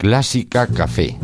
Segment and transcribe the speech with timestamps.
[0.00, 1.18] Clásica Café.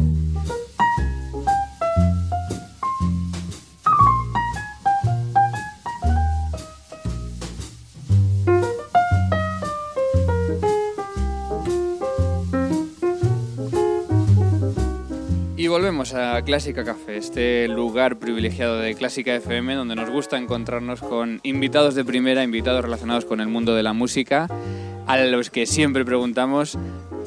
[15.56, 21.00] Y volvemos a Clásica Café, este lugar privilegiado de Clásica FM donde nos gusta encontrarnos
[21.00, 24.48] con invitados de primera, invitados relacionados con el mundo de la música,
[25.06, 26.78] a los que siempre preguntamos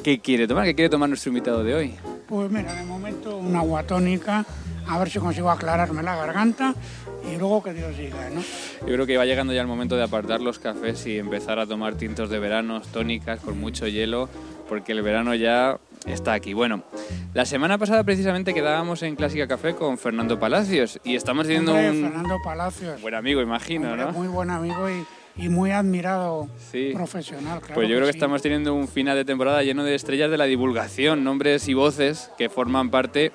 [0.09, 1.93] qué quiere tomar, qué quiere tomar nuestro invitado de hoy.
[2.27, 4.43] Pues mira, de momento una agua tónica,
[4.87, 6.73] a ver si consigo aclararme la garganta
[7.31, 8.41] y luego que Dios diga, ¿no?
[8.87, 11.67] Yo creo que va llegando ya el momento de apartar los cafés y empezar a
[11.67, 14.29] tomar tintos de verano, tónicas, con mucho hielo,
[14.67, 16.53] porque el verano ya está aquí.
[16.53, 16.83] Bueno,
[17.35, 21.91] la semana pasada precisamente quedábamos en Clásica Café con Fernando Palacios y estamos teniendo Hombre,
[21.91, 24.11] un Fernando Palacios, buen amigo, imagino, hombre, ¿no?
[24.13, 25.05] muy buen amigo y,
[25.39, 26.91] y muy admirado Sí.
[26.93, 28.17] profesional, claro Pues yo creo que sí.
[28.17, 32.29] estamos teniendo un final de temporada lleno de estrellas de la divulgación, nombres y voces
[32.37, 33.31] que forman parte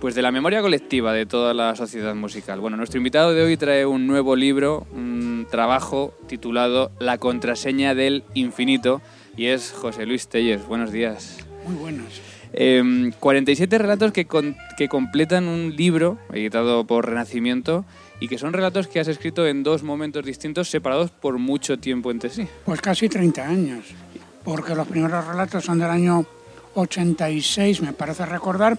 [0.00, 2.60] pues de la memoria colectiva de toda la sociedad musical.
[2.60, 8.22] Bueno, nuestro invitado de hoy trae un nuevo libro, un trabajo titulado La contraseña del
[8.34, 9.00] infinito
[9.34, 10.66] y es José Luis Telles.
[10.66, 11.38] Buenos días.
[11.66, 12.06] Muy buenos.
[12.52, 17.84] Eh, 47 relatos que, con- que completan un libro editado por Renacimiento
[18.20, 22.10] y que son relatos que has escrito en dos momentos distintos separados por mucho tiempo
[22.10, 22.48] entre sí.
[22.64, 23.84] Pues casi 30 años,
[24.44, 26.26] porque los primeros relatos son del año
[26.74, 28.78] 86, me parece recordar,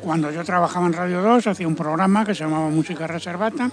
[0.00, 3.70] cuando yo trabajaba en Radio 2, hacía un programa que se llamaba Música Reservata.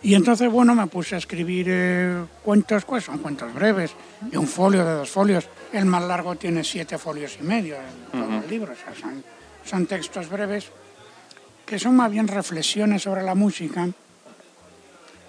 [0.00, 4.46] Y entonces, bueno, me puse a escribir eh, cuentos, pues son cuentos breves, de un
[4.46, 5.48] folio, de dos folios.
[5.72, 7.74] El más largo tiene siete folios y medio,
[8.12, 8.72] en todo el libro.
[8.72, 9.24] O sea, son,
[9.64, 10.70] son textos breves
[11.68, 13.86] que son más bien reflexiones sobre la música,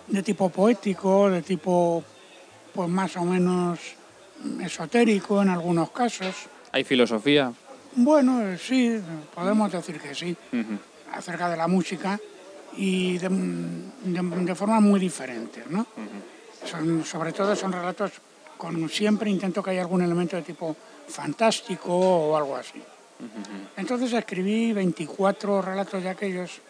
[0.07, 2.01] de tipo poético, de tipo,
[2.73, 3.77] pues más o menos
[4.63, 6.33] esotérico en algunos casos.
[6.71, 7.51] Hay filosofía.
[7.93, 9.01] Bueno, sí,
[9.35, 10.35] podemos decir que sí,
[11.11, 12.17] acerca de la música
[12.77, 15.85] y de, de, de formas muy diferentes, ¿no?
[16.63, 18.13] Son, sobre todo son relatos
[18.57, 20.75] con siempre intento que haya algún elemento de tipo
[21.09, 22.81] fantástico o algo así.
[23.75, 26.61] Entonces escribí 24 relatos de aquellos,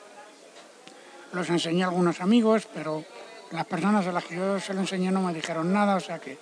[1.34, 3.04] los enseñé a algunos amigos, pero
[3.52, 6.20] las personas a las que yo se lo enseñé no me dijeron nada, o sea
[6.20, 6.38] que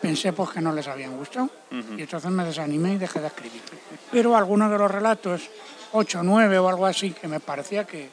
[0.00, 3.62] pensé pues que no les habían gustado y entonces me desanimé y dejé de escribir.
[4.10, 5.48] Pero algunos de los relatos,
[5.92, 8.10] 8 o 9 o algo así, que me parecía que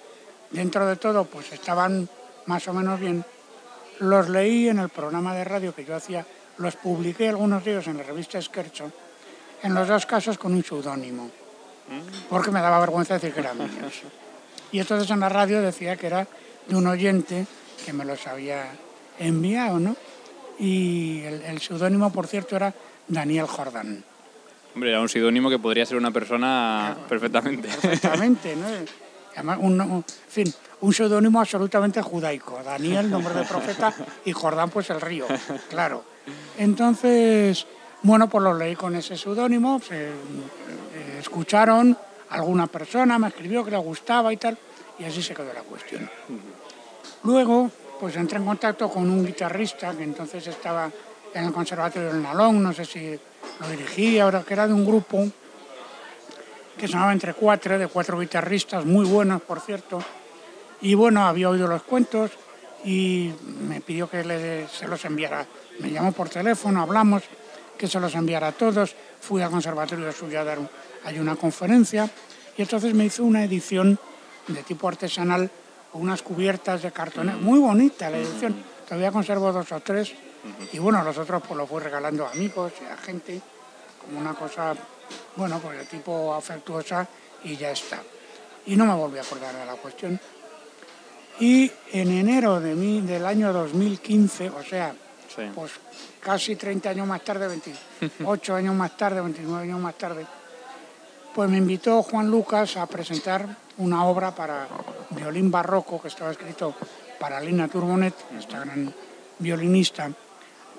[0.52, 2.08] dentro de todo pues estaban
[2.46, 3.26] más o menos bien,
[4.00, 6.26] los leí en el programa de radio que yo hacía,
[6.58, 8.92] los publiqué algunos de ellos en la revista Esquercho,
[9.64, 11.30] en los dos casos con un seudónimo,
[12.30, 14.02] porque me daba vergüenza decir que eran míos.
[14.74, 16.26] Y entonces en la radio decía que era
[16.66, 17.46] de un oyente
[17.86, 18.68] que me los había
[19.20, 19.98] enviado, ¿no?
[20.58, 22.74] Y el, el seudónimo, por cierto, era
[23.06, 24.02] Daniel Jordán.
[24.74, 27.68] Hombre, era un seudónimo que podría ser una persona perfectamente.
[27.68, 28.66] Perfectamente, ¿no?
[29.36, 32.62] Además, un, un- en fin, un seudónimo absolutamente judaico.
[32.64, 33.94] Daniel, nombre de profeta,
[34.24, 35.28] y Jordán, pues el río,
[35.70, 36.06] claro.
[36.58, 37.68] Entonces,
[38.04, 40.12] bueno, pues lo leí con ese seudónimo, se eh,
[41.20, 41.98] escucharon,
[42.30, 44.58] alguna persona me escribió que le gustaba y tal,
[45.00, 46.10] y así se quedó la cuestión.
[47.24, 50.90] Luego, pues entré en contacto con un guitarrista que entonces estaba
[51.34, 53.20] en el Conservatorio del Nalón, no sé si
[53.60, 55.28] lo dirigía, ahora que era de un grupo
[56.78, 60.02] que se llamaba Entre Cuatro, de cuatro guitarristas, muy buenos, por cierto.
[60.82, 62.32] Y bueno, había oído los cuentos
[62.84, 63.32] y
[63.68, 65.46] me pidió que le- se los enviara.
[65.80, 67.22] Me llamó por teléfono, hablamos,
[67.82, 68.94] que se los enviara a todos.
[69.20, 70.60] Fui al conservatorio suyo a dar
[71.04, 72.08] hay una conferencia
[72.56, 73.98] y entonces me hizo una edición
[74.48, 75.50] de tipo artesanal,
[75.94, 77.44] unas cubiertas de cartón.
[77.44, 78.54] Muy bonita la edición.
[78.88, 80.14] Todavía conservo dos o tres.
[80.72, 83.42] Y bueno, los otros pues los fui regalando a amigos y a gente.
[84.06, 84.76] como una cosa,
[85.36, 87.08] bueno, pues de tipo afectuosa
[87.44, 87.98] y ya está.
[88.68, 90.20] Y no me volví a acordar de la cuestión.
[91.40, 94.94] Y en enero de mi, del año 2015, o sea,
[95.56, 95.72] pues
[96.20, 100.26] casi 30 años más tarde, 28 años más tarde, 29 años más tarde,
[101.34, 103.46] pues me invitó Juan Lucas a presentar
[103.78, 104.68] una obra para
[105.12, 106.76] violín barroco que estaba escrito
[107.20, 108.94] para Lina Turbonet, esta gran
[109.40, 110.12] violinista,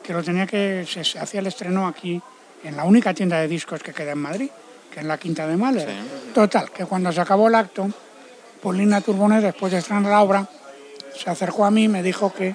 [0.03, 2.21] que lo tenía que se, hacía el estreno aquí
[2.65, 4.51] en la única tienda de discos que queda en Madrid,
[4.93, 5.89] que es la Quinta de Mahler.
[6.35, 7.89] Total, que cuando se acabó el acto,
[8.61, 10.49] pues Lina Turbonet, después de estrenar la obra,
[11.15, 12.55] se acercó a mí y me dijo que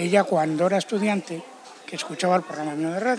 [0.00, 1.42] ella cuando era estudiante,
[1.86, 3.18] que escuchaba el programa mío de red,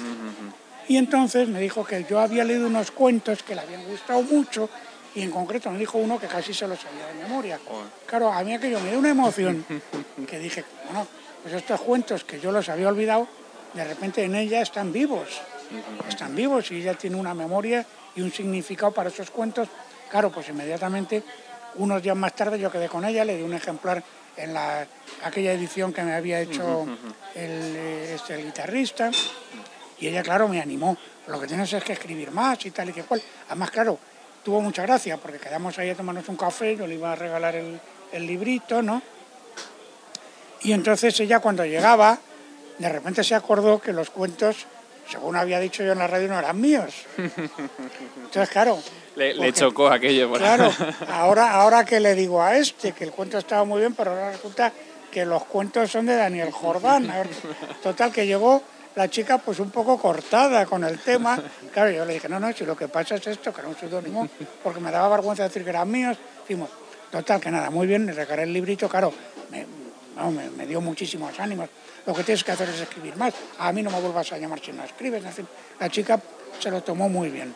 [0.88, 4.70] y entonces me dijo que yo había leído unos cuentos que le habían gustado mucho
[5.14, 7.60] y en concreto me dijo uno que casi se lo sabía de memoria.
[8.06, 9.66] Claro, a mí aquello me dio una emoción
[10.28, 11.08] que dije, bueno,
[11.42, 13.28] pues estos cuentos que yo los había olvidado,
[13.74, 15.42] de repente en ella están vivos,
[16.10, 17.86] están vivos y ella tiene una memoria
[18.16, 19.68] y un significado para esos cuentos.
[20.10, 21.24] Claro, pues inmediatamente,
[21.76, 24.04] unos días más tarde yo quedé con ella, le di un ejemplar
[24.38, 24.88] en la,
[25.24, 26.86] aquella edición que me había hecho
[27.36, 29.12] el, este, el guitarrista
[30.00, 30.98] y ella, claro, me animó.
[31.28, 33.22] Lo que tienes es que escribir más y tal y que cual.
[33.48, 34.00] Además, claro,
[34.44, 37.56] tuvo mucha gracia porque quedamos ahí a tomarnos un café, yo le iba a regalar
[37.56, 37.80] el,
[38.12, 39.02] el librito, ¿no?
[40.64, 42.20] Y entonces ella cuando llegaba,
[42.78, 44.66] de repente se acordó que los cuentos,
[45.12, 46.94] según había dicho yo en la radio, no eran míos.
[47.18, 48.80] Entonces, claro.
[49.16, 50.32] Le, chocó aquello.
[50.32, 50.72] Claro,
[51.10, 54.32] ahora, ahora que le digo a este que el cuento estaba muy bien, pero ahora
[54.32, 54.72] resulta
[55.12, 57.12] que los cuentos son de Daniel Jordán.
[57.84, 58.64] Total, que llegó
[58.96, 61.42] la chica pues un poco cortada con el tema.
[61.74, 63.76] Claro, yo le dije, no, no, si lo que pasa es esto, que era un
[63.76, 64.30] pseudónimo,
[64.64, 66.18] porque me daba vergüenza decir que eran míos.
[66.42, 66.70] Decimos,
[67.12, 69.14] total, que nada, muy bien, le regalé el librito, claro,
[69.50, 69.66] me,
[70.58, 71.70] me, dio muchísimos ánimos.
[72.06, 73.34] Lo que tienes que hacer es escribir más.
[73.60, 75.24] A mí no me vuelvas a llamar si no escribes.
[75.80, 76.22] La chica
[76.60, 77.54] se lo tomó muy bien.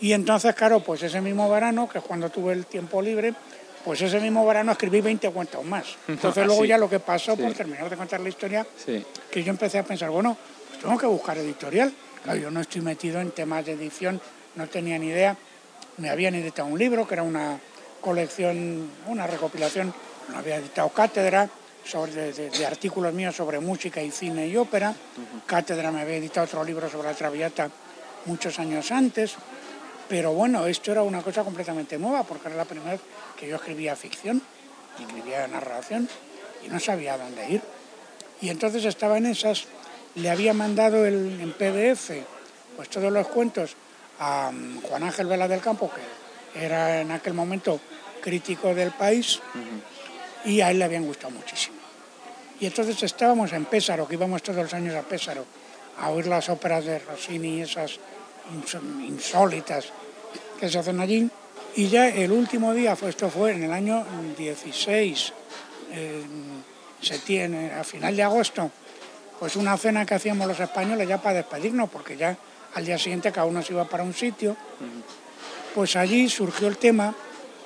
[0.00, 3.34] Y entonces, claro, pues ese mismo verano, que es cuando tuve el tiempo libre,
[3.84, 5.96] pues ese mismo verano escribí 20 cuentos más.
[6.08, 8.66] Entonces luego ya lo que pasó, por terminar de contar la historia,
[9.30, 10.36] que yo empecé a pensar, bueno,
[10.80, 11.92] tengo que buscar editorial.
[12.24, 14.20] Claro, yo no estoy metido en temas de edición,
[14.54, 15.36] no tenía ni idea.
[15.98, 17.58] Me habían editado un libro que era una
[18.00, 19.94] colección, una recopilación,
[20.28, 21.48] me había editado Cátedra,
[21.84, 24.94] sobre, de, artículos míos sobre música y cine y ópera.
[25.46, 27.70] Cátedra me había editado otro libro sobre la Traviata
[28.26, 29.34] muchos años antes.
[30.08, 33.00] Pero bueno, esto era una cosa completamente nueva, porque era la primera vez
[33.38, 34.42] que yo escribía ficción,
[35.00, 36.08] escribía narración,
[36.64, 37.62] y no sabía dónde ir.
[38.40, 39.66] Y entonces estaba en esas
[40.14, 42.10] le había mandado el, en PDF
[42.76, 43.74] pues todos los cuentos
[44.18, 47.80] a mm, Juan Ángel Vela del Campo, que era en aquel momento
[48.20, 49.40] crítico del país,
[50.44, 51.76] y a él le habían gustado muchísimo.
[52.60, 55.44] Y entonces estábamos en Pésaro, que íbamos todos los años a Pésaro,
[55.98, 57.98] a oír las óperas de Rossini, esas
[59.06, 59.86] insólitas
[60.58, 61.28] que se hacen allí.
[61.74, 64.04] Y ya el último día, fue, esto fue en el año
[64.36, 65.32] 16,
[67.00, 68.70] se tiene, a final de agosto,
[69.40, 72.36] pues una cena que hacíamos los españoles ya para despedirnos, porque ya
[72.74, 74.56] al día siguiente cada uno se iba para un sitio,
[75.74, 77.14] pues allí surgió el tema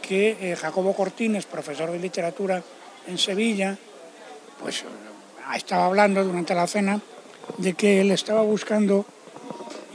[0.07, 2.63] que eh, Jacobo Cortines, profesor de literatura
[3.07, 3.77] en Sevilla,
[4.61, 4.85] pues
[5.55, 7.01] estaba hablando durante la cena
[7.59, 9.05] de que él estaba buscando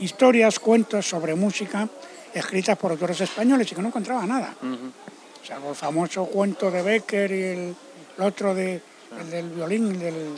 [0.00, 1.88] historias, cuentos sobre música
[2.34, 4.54] escritas por autores españoles y que no encontraba nada.
[4.62, 7.76] O sea, el famoso cuento de Becker y el,
[8.18, 8.80] otro de,
[9.20, 10.34] el del violín, del,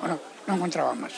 [0.00, 1.12] bueno, no encontraba más.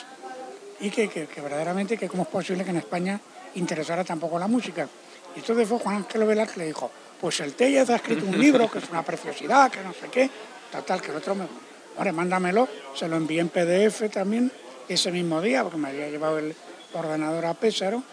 [0.79, 3.19] Y que, que, verdaderamente, que cómo es posible que en España
[3.55, 4.87] interesara tampoco la música.
[5.35, 6.89] Y entonces fue Juan Ángel Velar que le dijo,
[7.19, 10.29] pues el Tellez ha escrito un libro que es una preciosidad, que no sé qué,
[10.85, 11.47] tal, que el otro me...
[11.97, 14.51] Ahora, mándamelo, se lo envié en PDF también
[14.87, 16.55] ese mismo día, porque me había llevado el
[16.93, 18.03] ordenador a Pésaro.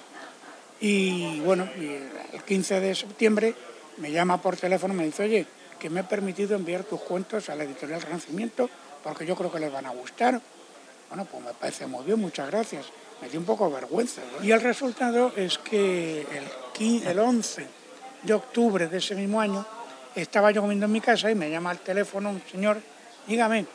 [0.80, 3.54] Y bueno, el 15 de septiembre
[3.99, 5.46] me llama por teléfono y me dice, oye,
[5.78, 8.70] que me he permitido enviar tus cuentos a la editorial Renacimiento
[9.02, 10.40] porque yo creo que les van a gustar.
[11.11, 12.87] Bueno, pues me parece muy bien, muchas gracias.
[13.20, 14.23] Me dio un poco vergüenza.
[14.42, 16.26] Y el resultado es que
[16.80, 17.83] el, el 11
[18.24, 19.64] de octubre de ese mismo año
[20.14, 22.80] estaba yo comiendo en mi casa y me llama al teléfono un señor,
[23.26, 23.66] dígame,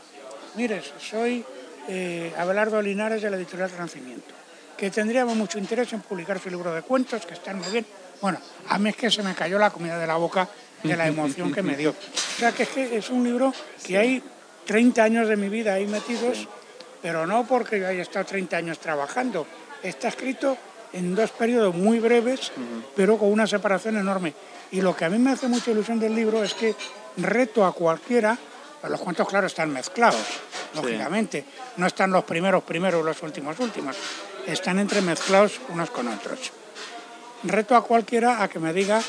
[0.55, 1.43] mire, soy
[1.87, 4.33] eh, Abelardo Linares de la editorial Renacimiento,
[4.77, 7.85] que tendríamos mucho interés en publicar su libro de cuentos, que están muy bien.
[8.21, 8.39] Bueno,
[8.69, 10.47] a mí es que se me cayó la comida de la boca
[10.83, 11.91] de la emoción que me dio.
[11.91, 13.53] O sea, que es que es un libro
[13.85, 14.23] que hay
[14.65, 16.47] 30 años de mi vida ahí metidos
[17.01, 19.47] pero no porque yo haya estado 30 años trabajando.
[19.81, 20.57] Está escrito
[20.93, 22.51] en dos periodos muy breves,
[22.96, 24.34] pero con una separación enorme.
[24.72, 26.75] Y lo que a mí me hace mucha ilusión del libro es que
[27.17, 28.38] reto a cualquiera,
[28.88, 30.22] los cuentos, claro, están mezclados,
[30.75, 31.46] lógicamente.
[31.77, 33.96] No están los primeros primeros los últimos últimos.
[34.46, 36.51] Están entremezclados unos con otros.
[37.43, 39.01] reto a cualquiera a que me diga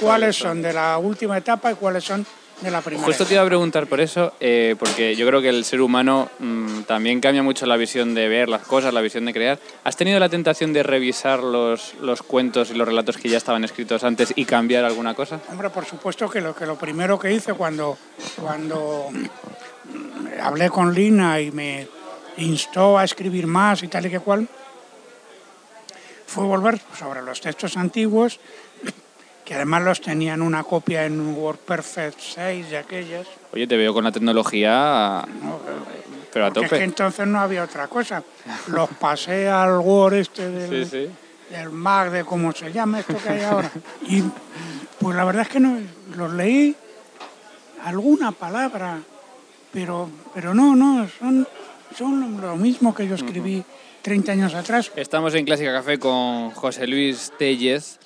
[0.00, 2.26] cuáles son de la última etapa y cuáles son
[2.60, 3.06] de la primera.
[3.06, 6.28] Justo te iba a preguntar por eso, eh, porque yo creo que el ser humano
[6.38, 9.58] mm, también cambia mucho la visión de ver las cosas, la visión de crear.
[9.84, 13.64] ¿Has tenido la tentación de revisar los, los cuentos y los relatos que ya estaban
[13.64, 15.40] escritos antes y cambiar alguna cosa?
[15.50, 17.98] Hombre, por supuesto que lo, que lo primero que hice cuando,
[18.40, 21.86] cuando mm, hablé con Lina y me
[22.38, 24.48] instó a escribir más y tal y que cual,
[26.26, 28.40] fue volver sobre los textos antiguos
[29.46, 33.28] que además los tenían una copia en WordPerfect 6 de aquellas.
[33.52, 35.24] Oye, te veo con la tecnología,
[36.32, 36.66] pero a tope.
[36.66, 38.24] Es que entonces no había otra cosa.
[38.66, 40.90] Los pasé al Word este del,
[41.48, 43.70] del Mac, de cómo se llama esto que hay ahora.
[44.08, 44.24] Y
[44.98, 45.78] pues la verdad es que no,
[46.16, 46.74] los leí
[47.84, 48.98] alguna palabra,
[49.72, 51.46] pero, pero no, no, son,
[51.96, 53.62] son lo mismo que yo escribí
[54.02, 54.90] 30 años atrás.
[54.96, 58.00] Estamos en Clásica Café con José Luis Tellez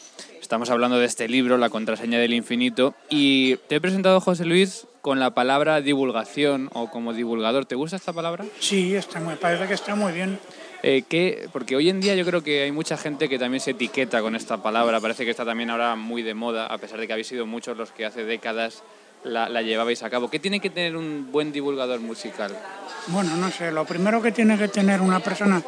[0.51, 4.89] Estamos hablando de este libro, La contraseña del infinito, y te he presentado, José Luis,
[5.01, 7.67] con la palabra divulgación o como divulgador.
[7.67, 8.45] ¿Te gusta esta palabra?
[8.59, 10.41] Sí, está muy, parece que está muy bien.
[10.83, 14.23] Eh, porque hoy en día yo creo que hay mucha gente que también se etiqueta
[14.23, 14.99] con esta palabra.
[14.99, 17.77] Parece que está también ahora muy de moda, a pesar de que habéis sido muchos
[17.77, 18.83] los que hace décadas
[19.23, 20.31] la, la, llevabais a cabo.
[20.31, 22.59] ¿Qué tiene que tener un buen divulgador musical?
[23.07, 25.63] Bueno, no sé, lo primero que tiene que tener una persona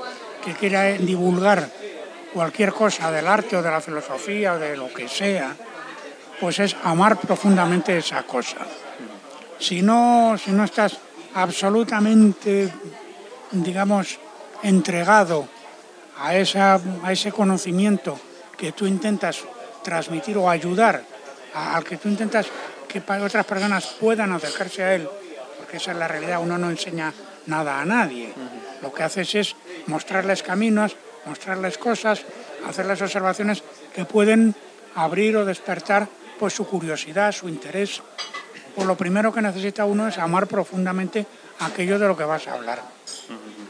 [0.44, 1.70] que quiera divulgar
[2.32, 5.54] cualquier cosa del arte o de la filosofía o de lo que sea,
[6.40, 8.58] pues es amar profundamente esa cosa.
[9.58, 10.98] Si no, si no estás
[11.34, 12.72] absolutamente,
[13.52, 14.18] digamos,
[14.62, 15.46] entregado
[16.18, 18.18] a, esa, a ese conocimiento
[18.56, 19.44] que tú intentas
[19.82, 21.04] transmitir o ayudar,
[21.54, 22.46] al que tú intentas
[22.88, 25.08] que otras personas puedan acercarse a él,
[25.58, 27.12] porque esa es la realidad, uno no enseña
[27.46, 28.32] nada a nadie.
[28.82, 32.24] Lo que haces es mostrarles caminos, mostrarles cosas,
[32.66, 33.62] hacerles observaciones
[33.94, 34.54] que pueden
[34.94, 38.02] abrir o despertar pues su curiosidad, su interés.
[38.74, 41.26] Pues lo primero que necesita uno es amar profundamente
[41.60, 42.82] aquello de lo que vas a hablar.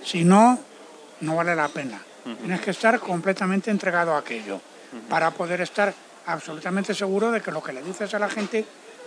[0.04, 0.58] Si no,
[1.20, 2.00] no vale la pena.
[2.40, 4.60] Tienes que estar completamente entregado a aquello
[5.08, 5.92] para poder estar
[6.26, 8.64] absolutamente seguro de que lo que le dices a la gente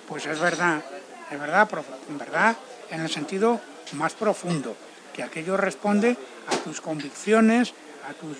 [0.07, 0.83] pues es verdad,
[1.31, 1.67] es verdad,
[2.09, 2.55] en verdad,
[2.91, 3.59] en el sentido
[3.93, 4.75] más profundo,
[5.13, 7.73] que aquello responde a tus convicciones,
[8.07, 8.38] a tus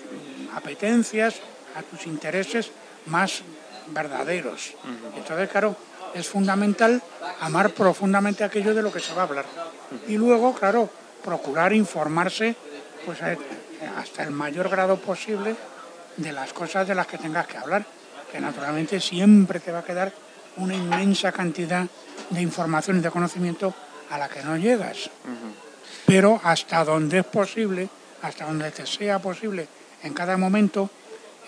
[0.54, 1.36] apetencias,
[1.74, 2.70] a tus intereses
[3.06, 3.42] más
[3.88, 4.74] verdaderos.
[5.16, 5.76] Entonces, claro,
[6.14, 7.02] es fundamental
[7.40, 9.44] amar profundamente aquello de lo que se va a hablar.
[10.08, 10.88] Y luego, claro,
[11.24, 12.56] procurar informarse
[13.04, 13.36] pues, eh,
[13.96, 15.54] hasta el mayor grado posible
[16.16, 17.84] de las cosas de las que tengas que hablar,
[18.30, 20.12] que naturalmente siempre te va a quedar
[20.56, 21.86] una inmensa cantidad
[22.30, 23.74] de información y de conocimiento
[24.10, 25.10] a la que no llegas.
[26.06, 27.88] Pero hasta donde es posible,
[28.22, 29.66] hasta donde te sea posible
[30.02, 30.90] en cada momento,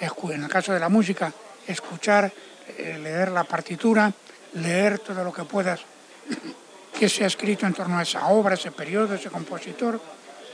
[0.01, 1.33] en el caso de la música,
[1.67, 2.33] escuchar,
[2.77, 4.13] eh, leer la partitura,
[4.55, 5.81] leer todo lo que puedas
[6.99, 10.01] que se ha escrito en torno a esa obra, ese periodo, ese compositor,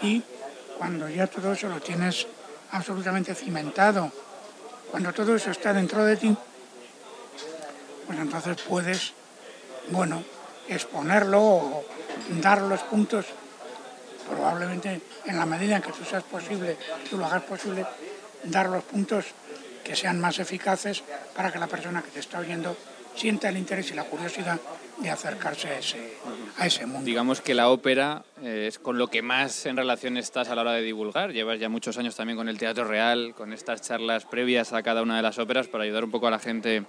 [0.03, 0.23] y
[0.79, 2.27] cuando ya todo eso lo tienes
[2.73, 4.11] absolutamente cimentado,
[4.91, 6.37] cuando todo eso está dentro de ti,
[8.07, 9.13] pues entonces puedes,
[9.91, 10.23] bueno,
[10.69, 11.85] exponerlo o
[12.41, 13.27] dar los puntos
[14.29, 16.77] probablemente en la medida en que tú seas posible,
[17.09, 17.85] tú lo hagas posible,
[18.45, 19.27] dar los puntos
[19.83, 21.03] que sean más eficaces
[21.37, 22.77] para que la persona que te está oyendo
[23.15, 24.59] sienta el interés y la curiosidad
[24.99, 25.69] de acercarse
[26.59, 27.05] a ese, mundo.
[27.05, 30.63] Digamos que la ópera eh, es con lo que más en relación estás a la
[30.63, 31.33] hora de divulgar.
[31.33, 35.03] Llevas ya muchos años también con el teatro real, con estas charlas previas a cada
[35.03, 36.85] una de las óperas para ayudar un poco a la gente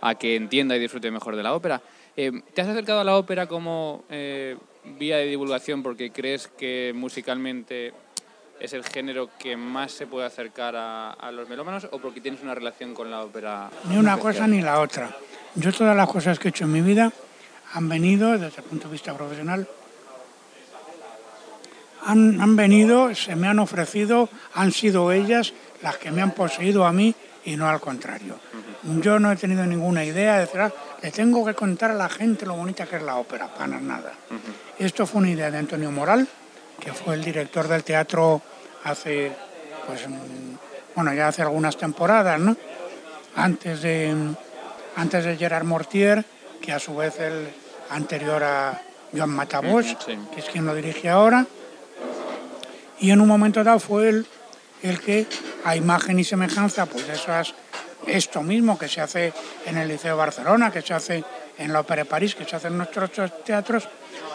[0.00, 1.80] a que entienda y disfrute mejor de la ópera.
[2.16, 6.92] Eh, ¿Te has acercado a la ópera como eh, vía de divulgación porque crees que
[6.94, 7.92] musicalmente
[8.60, 12.54] es el género que más se puede acercar a, los melómanos o porque tienes una
[12.54, 13.70] relación con la ópera?
[13.88, 15.16] Ni una cosa ni la otra.
[15.54, 17.12] Yo todas las cosas que he hecho en mi vida
[17.74, 19.66] han venido, desde el punto de vista profesional,
[22.04, 26.84] han, han venido, se me han ofrecido, han sido ellas las que me han poseído
[26.84, 28.36] a mí y no al contrario.
[29.00, 30.60] Yo no he tenido ninguna idea de decir,
[31.02, 34.12] le tengo que contar a la gente lo bonita que es la ópera, para nada.
[34.82, 36.26] Esto fue una idea de Antonio Moral,
[36.80, 38.42] que fue el director del teatro
[38.82, 39.30] hace,
[39.86, 40.56] pues, mm,
[40.96, 42.56] bueno, ya hace algunas temporadas, ¿no?
[43.36, 44.12] Antes de,
[44.96, 46.24] antes de Gerard Mortier,
[46.60, 47.46] que a su vez el
[47.90, 48.82] anterior a
[49.16, 51.46] Joan Matabos, que es quien lo dirige ahora.
[52.98, 54.26] Y en un momento dado fue él
[54.82, 55.28] el que,
[55.64, 57.54] a imagen y semejanza, pues esas,
[58.08, 59.32] esto mismo que se hace
[59.64, 61.22] en el Liceo de Barcelona, que se hace
[61.56, 63.12] en la Ópera de París, que se hace en nuestros
[63.44, 63.88] teatros,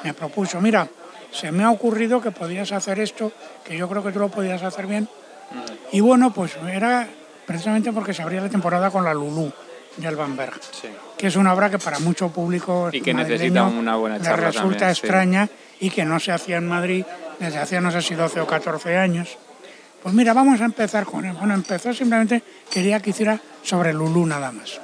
[0.07, 0.87] me propuso, mira,
[1.31, 3.31] se me ha ocurrido que podías hacer esto,
[3.65, 5.09] que yo creo que tú lo podías hacer bien.
[5.91, 7.07] Y bueno, pues era
[7.45, 9.51] precisamente porque se abría la temporada con la Lulú
[9.97, 10.87] de Alban Berg, Sí.
[11.17, 14.47] que es una obra que para mucho público Y que necesita una buena le charla
[14.47, 15.01] resulta también, sí.
[15.01, 15.49] extraña
[15.79, 17.03] y que no se hacía en Madrid
[17.39, 19.37] desde hacía no sé si 12 o 14 años.
[20.01, 21.33] Pues mira, vamos a empezar con él.
[21.33, 24.79] Bueno, empezó simplemente, quería que hiciera sobre Lulú nada más.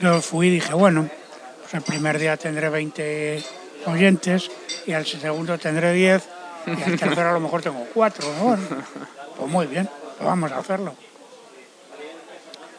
[0.00, 1.08] Yo fui y dije, bueno,
[1.62, 3.42] pues el primer día tendré 20
[3.88, 4.50] oyentes
[4.86, 6.22] y al segundo tendré 10
[6.66, 8.32] y al tercero a lo mejor tengo 4.
[8.40, 8.62] Bueno,
[9.36, 10.94] pues muy bien, pues vamos a hacerlo.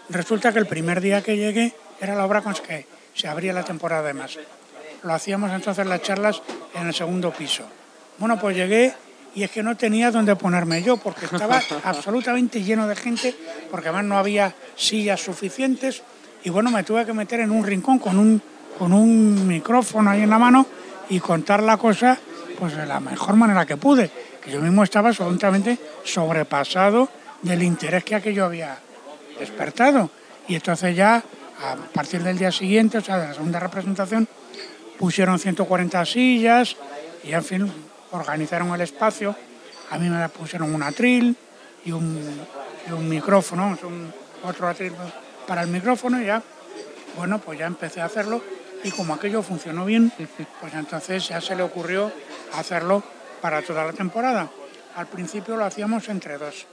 [0.09, 3.53] Resulta que el primer día que llegué era la obra con la que se abría
[3.53, 4.37] la temporada de más.
[5.03, 6.41] Lo hacíamos entonces las charlas
[6.73, 7.63] en el segundo piso.
[8.17, 8.93] Bueno, pues llegué
[9.35, 13.35] y es que no tenía dónde ponerme yo porque estaba absolutamente lleno de gente,
[13.69, 16.01] porque además no había sillas suficientes
[16.43, 18.41] y bueno, me tuve que meter en un rincón con un,
[18.77, 20.65] con un micrófono ahí en la mano
[21.09, 22.17] y contar la cosa
[22.57, 24.11] pues de la mejor manera que pude,
[24.43, 27.09] que yo mismo estaba absolutamente sobrepasado
[27.41, 28.77] del interés que aquello había
[29.39, 30.09] despertado.
[30.47, 31.15] Y entonces ya,
[31.63, 34.27] a partir del día siguiente, o sea, de la segunda representación,
[34.97, 36.75] pusieron 140 sillas
[37.23, 37.71] y, en fin,
[38.11, 39.35] organizaron el espacio.
[39.91, 41.35] A mí me pusieron un atril
[41.85, 42.19] y un,
[42.87, 44.11] y un micrófono, un-
[44.43, 44.93] otro atril
[45.47, 46.41] para el micrófono y ya,
[47.17, 48.41] bueno, pues ya empecé a hacerlo
[48.83, 50.11] y como aquello funcionó bien,
[50.59, 52.11] pues entonces ya se le ocurrió
[52.53, 53.03] hacerlo
[53.41, 54.49] para toda la temporada.
[54.95, 56.65] Al principio lo hacíamos entre dos.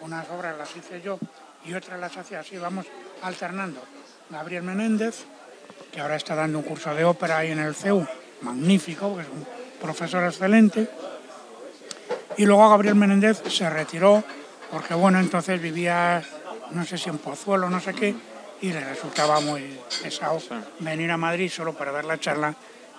[0.00, 1.18] Unas obras las hice yo
[1.64, 2.86] y otras las hacía así, vamos
[3.22, 3.80] alternando.
[4.30, 5.24] Gabriel Menéndez,
[5.92, 8.06] que ahora está dando un curso de ópera ahí en el CEU,
[8.40, 9.46] magnífico, porque es un
[9.80, 10.88] profesor excelente.
[12.36, 14.24] Y luego Gabriel Menéndez se retiró,
[14.70, 16.22] porque bueno, entonces vivía,
[16.70, 18.14] no sé si en Pozuelo, no sé qué,
[18.62, 20.40] y le resultaba muy pesado
[20.78, 22.54] venir a Madrid solo para dar la charla.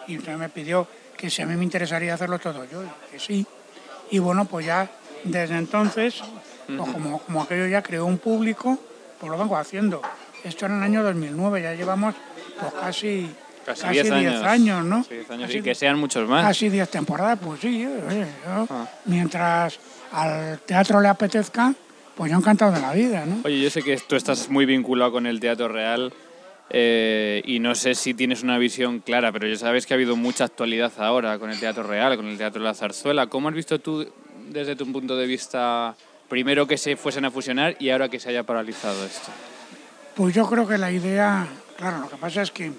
[0.08, 3.46] Y entonces me pidió que si a mí me interesaría hacerlo todo, yo que sí.
[4.12, 4.90] Y bueno, pues ya
[5.24, 6.22] desde entonces,
[6.68, 8.78] pues como, como aquello ya creó un público,
[9.20, 10.02] pues lo vengo haciendo.
[10.44, 12.14] Esto en el año 2009, ya llevamos
[12.60, 13.34] pues casi,
[13.66, 14.44] Casi casi 10 10 años.
[14.44, 15.04] años, ¿no?
[15.06, 15.48] Sí, 10 años.
[15.48, 16.46] Casi Y que sean muchos más.
[16.46, 17.86] Casi 10 temporadas, pues sí.
[17.88, 18.86] oye, yo, Ah.
[19.06, 19.80] Mientras
[20.12, 21.74] al teatro le apetezca,
[22.16, 23.42] pues yo encantado de la vida, ¿no?
[23.44, 26.14] Oye, yo sé que tú estás muy vinculado con el teatro real
[26.70, 30.16] eh, y no sé si tienes una visión clara, pero ya sabes que ha habido
[30.16, 33.28] mucha actualidad ahora con el teatro real, con el teatro de la zarzuela.
[33.28, 34.08] ¿Cómo has visto tú,
[34.50, 35.96] desde tu punto de vista,
[36.30, 39.32] primero que se fuesen a fusionar y ahora que se haya paralizado esto?
[40.16, 41.48] Pues yo creo que la idea,
[41.78, 42.72] claro, lo que pasa es que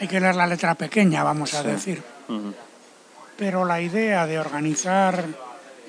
[0.00, 2.02] hay que leer la letra pequeña, vamos a decir.
[3.36, 5.24] Pero la idea de organizar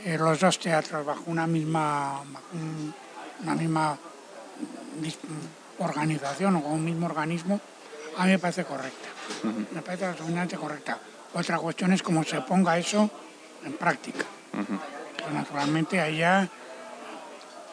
[0.06, 2.22] eh, los dos teatros bajo una misma,
[2.54, 2.94] un-
[3.44, 3.98] una misma
[5.80, 7.60] organización o con un mismo organismo,
[8.18, 9.08] a mí me parece correcta.
[9.74, 11.00] Me parece absolutamente correcta.
[11.34, 13.10] Otra cuestión es cómo se ponga eso
[13.66, 14.26] en práctica.
[15.34, 16.48] Naturalmente ya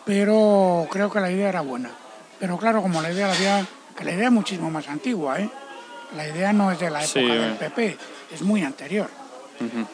[0.04, 1.90] pero creo que la idea era buena.
[2.40, 5.50] Pero claro, como la idea la había, que la idea es muchísimo más antigua, ¿eh?
[6.16, 7.56] La idea no es de la época Sí, del eh.
[7.58, 7.98] PP,
[8.32, 9.10] es muy anterior.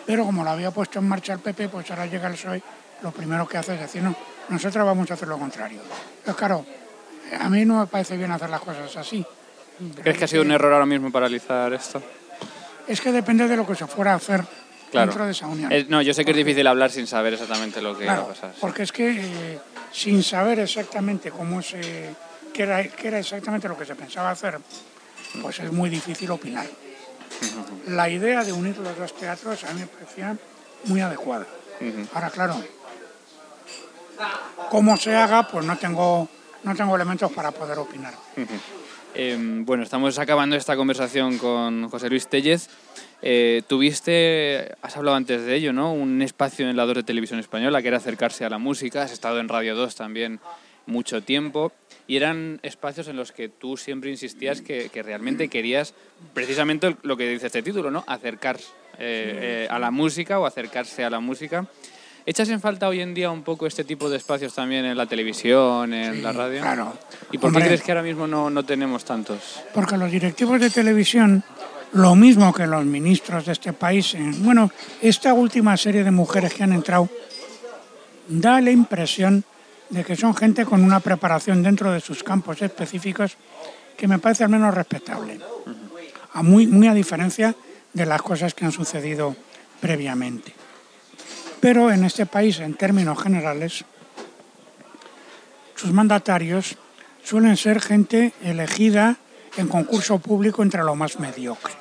[0.07, 2.63] Pero como lo había puesto en marcha el PP, pues ahora llega el PSOE,
[3.03, 4.15] lo primero que hace es decir, no,
[4.49, 5.81] nosotros vamos a hacer lo contrario.
[6.25, 6.65] Pues claro,
[7.41, 9.25] a mí no me parece bien hacer las cosas así.
[10.03, 12.03] ¿Crees que ha sido un error ahora mismo paralizar esto?
[12.87, 14.45] Es que depende de lo que se fuera a hacer
[14.91, 15.09] Claro.
[15.09, 15.73] dentro de esa unión.
[15.73, 18.31] Eh, no, yo sé que es difícil hablar sin saber exactamente lo que Claro, va
[18.31, 18.51] a pasar.
[18.53, 18.59] sí.
[18.61, 19.59] porque es que eh,
[19.91, 22.15] sin saber exactamente cómo se,
[22.53, 24.61] qué era, qué era exactamente lo que se pensaba hacer,
[25.43, 26.67] pues es muy difícil opinar.
[27.89, 30.37] La idea de unir los dos teatros a mí me parecía
[30.85, 31.47] muy adecuada.
[32.15, 32.57] Ahora, claro,
[34.71, 36.29] cómo se haga, pues no tengo,
[36.63, 38.15] no tengo elementos para poder opinar.
[39.15, 42.69] Eh, bueno, estamos acabando esta conversación con José Luis Tellez.
[43.23, 45.93] Eh, tuviste, has hablado antes de ello, ¿no?
[45.93, 49.03] Un espacio en la 2 de Televisión Española que era acercarse a la música.
[49.03, 50.41] Has estado en Radio 2 también
[50.87, 51.73] mucho tiempo.
[52.07, 55.95] Y eran espacios en los que tú siempre insistías que, que realmente querías,
[56.35, 58.05] precisamente lo que dice este título, ¿no?
[58.07, 58.59] Acercar
[58.99, 61.67] eh, eh, a la música o acercarse a la música.
[62.27, 65.07] ¿Echas en falta hoy en día un poco este tipo de espacios también en la
[65.07, 66.61] televisión, en la radio?
[66.61, 66.97] claro.
[67.33, 69.63] ¿Y por qué crees que ahora mismo no, no tenemos tantos?
[69.75, 71.43] Porque los directivos de televisión,
[71.93, 74.71] lo mismo que los ministros de este país, eh, bueno,
[75.03, 77.09] esta última serie de mujeres que han entrado,
[78.29, 79.45] da la impresión
[79.91, 83.37] de que son gente con una preparación dentro de sus campos específicos
[83.97, 85.41] que me parece al menos respetable.
[86.33, 87.55] A muy, muy a diferencia
[87.93, 89.37] de las cosas que han sucedido
[89.81, 90.53] previamente.
[91.61, 93.85] Pero en este país, en términos generales,
[95.77, 96.77] sus mandatarios
[97.23, 99.17] suelen ser gente elegida
[99.57, 101.73] en concurso público entre lo más mediocre.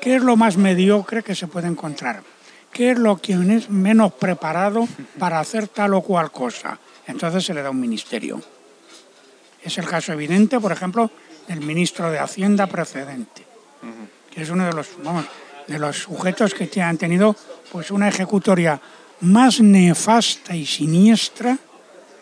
[0.00, 2.22] ¿Qué es lo más mediocre que se puede encontrar?
[2.72, 4.86] ¿Qué es lo que es menos preparado
[5.18, 6.78] para hacer tal o cual cosa?
[7.06, 8.40] Entonces se le da un ministerio.
[9.62, 11.10] Es el caso evidente, por ejemplo,
[11.48, 13.44] del ministro de Hacienda precedente,
[14.30, 14.88] que es uno de los,
[15.66, 17.36] de los sujetos que han tenido
[17.70, 18.80] pues, una ejecutoria
[19.20, 21.58] más nefasta y siniestra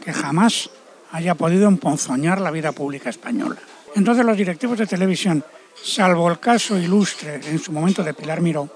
[0.03, 0.71] que jamás
[1.13, 3.57] haya podido emponzoñar la vida pública española.
[3.95, 5.45] Entonces los directivos de televisión,
[5.83, 8.69] salvo el caso ilustre en su momento de Pilar Miró,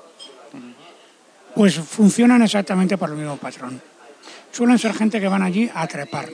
[1.55, 3.81] pues funcionan exactamente por el mismo patrón.
[4.53, 6.29] Suelen ser gente que van allí a trepar,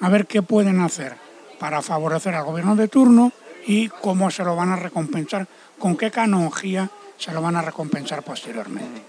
[0.00, 1.16] a ver qué pueden hacer
[1.58, 3.32] para favorecer al gobierno de turno
[3.66, 5.46] y cómo se lo van a recompensar,
[5.78, 9.02] con qué canonjía se lo van a recompensar posteriormente.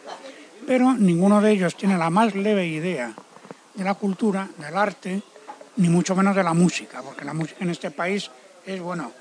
[0.65, 3.13] Pero ninguno de ellos tiene la más leve idea
[3.73, 5.21] de la cultura, del arte,
[5.77, 8.29] ni mucho menos de la música, porque la música en este país
[8.65, 9.11] es, bueno,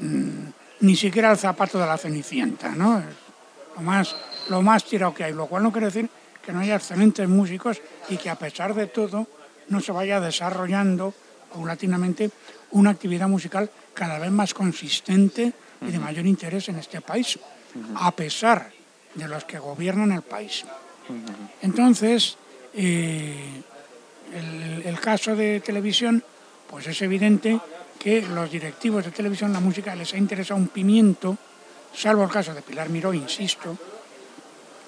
[0.00, 0.48] mm,
[0.80, 3.02] ni siquiera el zapato de la cenicienta, ¿no?
[3.76, 4.16] Lo más,
[4.48, 6.10] lo más tirado que hay, lo cual no quiere decir
[6.44, 9.26] que no haya excelentes músicos y que a pesar de todo
[9.68, 11.14] no se vaya desarrollando
[11.52, 12.30] paulatinamente
[12.72, 17.38] una actividad musical cada vez más consistente y de mayor interés en este país,
[17.96, 18.70] a pesar
[19.14, 20.64] de los que gobiernan el país.
[21.62, 22.36] Entonces,
[22.74, 23.62] eh,
[24.32, 26.22] el, el, caso de televisión,
[26.68, 27.58] pues es evidente
[27.98, 31.36] que los directivos de televisión, la música les ha interesado un pimiento,
[31.92, 33.76] salvo el caso de Pilar Miró, insisto,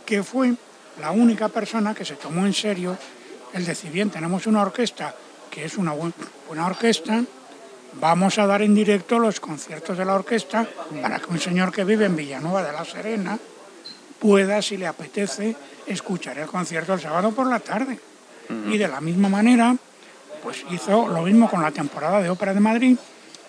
[0.07, 0.55] que fue
[1.01, 2.97] la única persona que se tomó en serio
[3.53, 5.15] el decir, bien, tenemos una orquesta
[5.51, 7.23] que es una buena orquesta,
[8.01, 10.67] vamos a dar en directo los conciertos de la orquesta
[11.03, 13.39] para que un señor que vive en Villanueva de la Serena
[14.19, 15.55] pueda, si le apetece,
[15.87, 17.99] escuchar el concierto el sábado por la tarde.
[18.67, 19.77] Y de la misma manera,
[20.43, 22.97] pues hizo lo mismo con la temporada de ópera de Madrid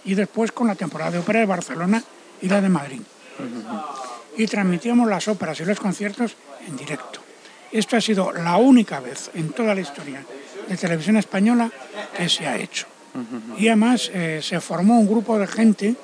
[0.05, 2.03] y después con la temporada de ópera de Barcelona
[2.41, 3.01] y la de Madrid.
[4.37, 6.35] Y transmitíamos las óperas y los conciertos
[6.67, 7.22] en directo.
[7.73, 10.23] Esto ha sido la única vez en toda la historia
[10.69, 11.71] de televisión española
[12.15, 12.85] que se ha hecho.
[13.57, 15.95] Y además eh, se formó un grupo de gente,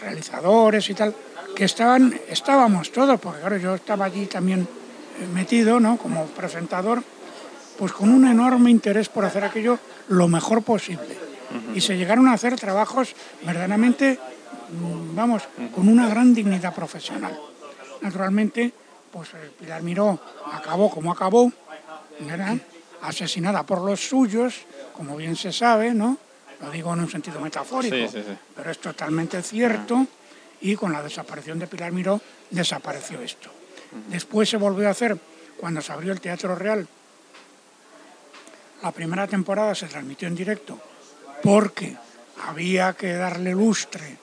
[0.00, 1.14] realizadores y tal,
[1.54, 5.96] que estaban, estábamos todos, porque claro, yo estaba allí también eh, metido, ¿no?
[5.96, 7.04] Como presentador,
[7.78, 11.22] pues con un enorme interés por hacer aquello lo mejor posible.
[11.72, 13.14] Y se llegaron a hacer trabajos
[13.46, 14.18] verdaderamente,
[14.72, 17.38] mm, vamos, con una gran dignidad profesional.
[18.00, 18.72] Naturalmente,
[19.14, 20.18] pues eh, Pilar Miró
[20.52, 21.52] acabó como acabó,
[22.18, 22.56] ¿verdad?
[23.00, 24.62] asesinada por los suyos,
[24.96, 26.18] como bien se sabe, ¿no?
[26.60, 28.10] Lo digo en un sentido metafórico,
[28.56, 30.04] pero es totalmente cierto.
[30.62, 33.50] Y con la desaparición de Pilar Miró desapareció esto.
[34.08, 35.16] Después se volvió a hacer
[35.58, 36.88] cuando se abrió el Teatro Real.
[38.82, 40.80] La primera temporada se transmitió en directo
[41.42, 41.96] porque
[42.48, 44.16] había que darle lustre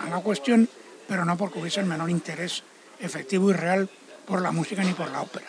[0.00, 0.68] a la cuestión,
[1.06, 2.62] pero no porque hubiese el menor interés
[3.00, 3.90] efectivo y real
[4.28, 5.46] por la música ni por la ópera.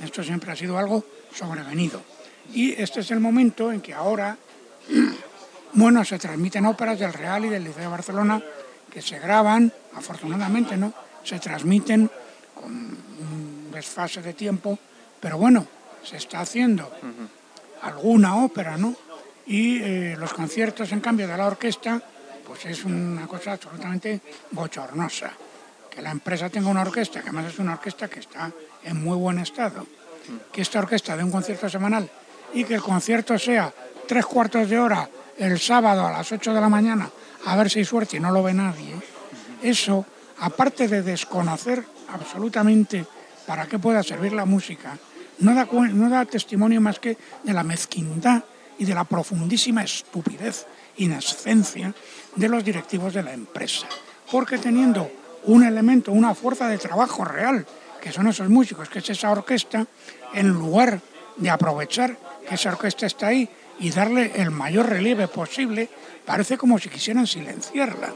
[0.00, 2.00] Esto siempre ha sido algo sobrevenido.
[2.54, 4.36] Y este es el momento en que ahora,
[5.72, 8.40] bueno, se transmiten óperas del Real y del Liceo de Barcelona
[8.88, 10.94] que se graban, afortunadamente, ¿no?
[11.24, 12.08] Se transmiten
[12.54, 14.78] con un desfase de tiempo,
[15.18, 15.66] pero bueno,
[16.04, 16.90] se está haciendo
[17.82, 18.94] alguna ópera, ¿no?
[19.46, 22.00] Y eh, los conciertos, en cambio, de la orquesta,
[22.46, 24.20] pues es una cosa absolutamente
[24.52, 25.32] bochornosa.
[25.90, 28.52] Que la empresa tenga una orquesta, que además es una orquesta que está
[28.84, 29.86] en muy buen estado,
[30.52, 32.08] que esta orquesta dé un concierto semanal
[32.54, 33.72] y que el concierto sea
[34.06, 37.08] tres cuartos de hora el sábado a las 8 de la mañana,
[37.46, 38.94] a ver si hay suerte y no lo ve nadie,
[39.62, 40.04] eso,
[40.40, 43.06] aparte de desconocer absolutamente
[43.46, 44.98] para qué pueda servir la música,
[45.38, 48.44] no da, no da testimonio más que de la mezquindad
[48.78, 51.94] y de la profundísima estupidez, inescencia
[52.36, 53.86] de los directivos de la empresa.
[54.30, 55.10] Porque teniendo
[55.44, 57.66] un elemento, una fuerza de trabajo real,
[58.00, 59.86] que son esos músicos, que es esa orquesta,
[60.34, 61.00] en lugar
[61.36, 62.16] de aprovechar
[62.48, 63.48] que esa orquesta está ahí
[63.78, 65.88] y darle el mayor relieve posible,
[66.24, 68.12] parece como si quisieran silenciarla,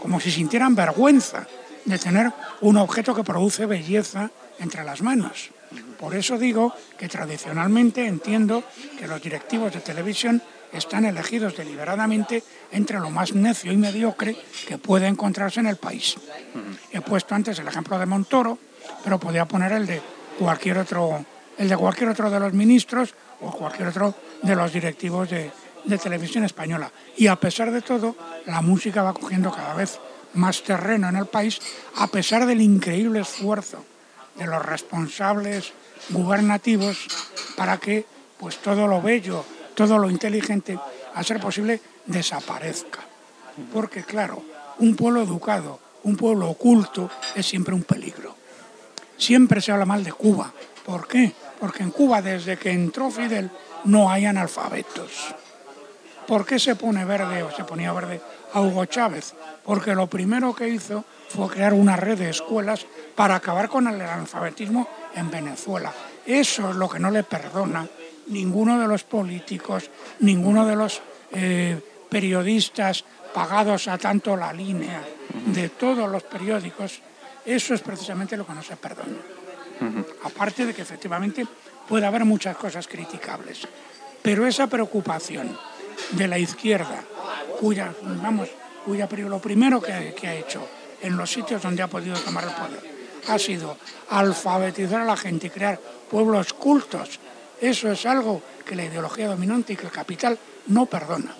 [0.00, 1.46] como si sintieran vergüenza
[1.84, 5.50] de tener un objeto que produce belleza entre las manos.
[5.98, 8.64] Por eso digo que tradicionalmente entiendo
[8.98, 10.42] que los directivos de televisión
[10.74, 16.16] están elegidos deliberadamente entre lo más necio y mediocre que puede encontrarse en el país.
[16.92, 18.58] He puesto antes el ejemplo de Montoro,
[19.02, 20.02] pero podría poner el de
[20.38, 21.24] cualquier otro,
[21.56, 25.50] el de cualquier otro de los ministros o cualquier otro de los directivos de,
[25.84, 26.90] de televisión española.
[27.16, 29.98] Y a pesar de todo, la música va cogiendo cada vez
[30.34, 31.60] más terreno en el país,
[31.96, 33.84] a pesar del increíble esfuerzo
[34.34, 35.72] de los responsables
[36.10, 37.06] gubernativos
[37.56, 38.04] para que
[38.38, 40.78] pues todo lo bello, todo lo inteligente,
[41.14, 43.00] a ser posible, desaparezca.
[43.72, 44.42] Porque claro,
[44.78, 48.34] un pueblo educado, un pueblo oculto es siempre un peligro.
[49.16, 50.52] Siempre se habla mal de Cuba.
[50.84, 51.32] ¿Por qué?
[51.58, 53.50] Porque en Cuba, desde que entró Fidel,
[53.84, 55.34] no hay analfabetos.
[56.26, 58.20] ¿Por qué se pone verde o se ponía verde
[58.52, 59.34] a Hugo Chávez?
[59.64, 64.00] Porque lo primero que hizo fue crear una red de escuelas para acabar con el
[64.00, 65.92] analfabetismo en Venezuela.
[66.26, 67.86] Eso es lo que no le perdona
[68.28, 75.02] ninguno de los políticos, ninguno de los eh, periodistas pagados a tanto la línea
[75.46, 77.00] de todos los periódicos.
[77.44, 79.18] Eso es precisamente lo que no se perdona.
[80.22, 81.46] Aparte de que efectivamente
[81.88, 83.66] puede haber muchas cosas criticables.
[84.22, 85.58] Pero esa preocupación
[86.12, 87.02] de la izquierda,
[87.60, 88.48] cuya, vamos,
[88.84, 90.66] cuya lo primero que, que ha hecho
[91.02, 92.94] en los sitios donde ha podido tomar el poder
[93.28, 93.76] ha sido
[94.10, 95.78] alfabetizar a la gente y crear
[96.10, 97.20] pueblos cultos.
[97.60, 100.38] Eso es algo que la ideología dominante y que el capital
[100.68, 101.34] no perdona.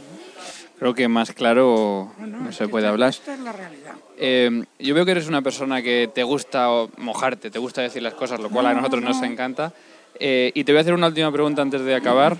[0.78, 3.10] Creo que más claro no, se puede hablar.
[3.10, 3.94] Esta es la realidad.
[4.18, 8.14] Eh, yo veo que eres una persona que te gusta mojarte, te gusta decir las
[8.14, 9.72] cosas, lo cual a nosotros nos encanta.
[10.18, 12.38] Eh, y te voy a hacer una última pregunta antes de acabar.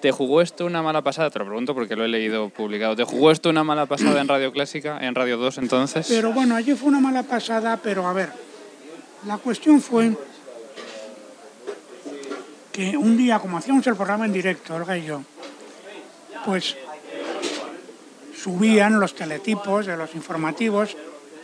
[0.00, 1.30] ¿Te jugó esto una mala pasada?
[1.30, 2.94] Te lo pregunto porque lo he leído publicado.
[2.94, 6.06] ¿Te jugó esto una mala pasada en Radio Clásica, en Radio 2 entonces?
[6.08, 8.30] Pero bueno, allí fue una mala pasada, pero a ver,
[9.26, 10.12] la cuestión fue
[12.76, 15.22] que un día, como hacíamos el programa en directo, Olga y yo,
[16.44, 16.76] pues
[18.36, 20.94] subían los teletipos de los informativos,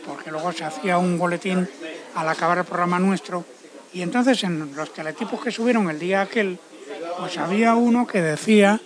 [0.05, 1.67] porque luego se hacía un boletín
[2.13, 3.45] al acabar el programa nuestro,
[3.93, 6.59] y entonces en los teletipos que subieron el día aquel,
[7.17, 8.79] pues había uno que decía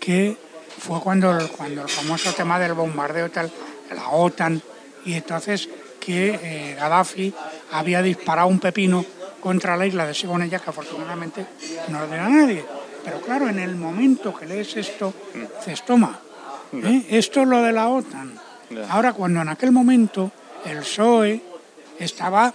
[0.00, 0.36] que
[0.80, 3.48] fue cuando el, cuando el famoso tema del bombardeo tal,
[3.94, 4.60] la OTAN,
[5.04, 5.68] y entonces
[6.00, 7.32] que eh, Gaddafi
[7.70, 9.04] había disparado un pepino
[9.42, 11.44] contra la isla de Sigonella, que afortunadamente
[11.88, 12.64] no lo dio a nadie.
[13.04, 15.12] Pero claro, en el momento que lees esto,
[15.58, 16.20] dices, toma,
[16.72, 17.06] ¿eh?
[17.10, 18.38] esto es lo de la OTAN.
[18.88, 20.30] Ahora, cuando en aquel momento
[20.64, 21.42] el PSOE
[21.98, 22.54] estaba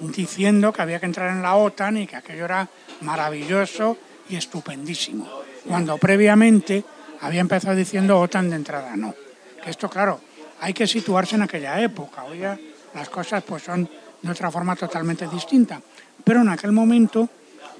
[0.00, 2.68] diciendo que había que entrar en la OTAN y que aquello era
[3.02, 3.98] maravilloso
[4.30, 5.28] y estupendísimo.
[5.68, 6.82] Cuando previamente
[7.20, 9.14] había empezado diciendo OTAN de entrada no.
[9.62, 10.20] Que esto, claro,
[10.60, 12.24] hay que situarse en aquella época.
[12.24, 12.58] Hoy ya
[12.94, 13.88] las cosas pues son
[14.22, 15.80] de otra forma totalmente distinta.
[16.24, 17.28] Pero en aquel momento,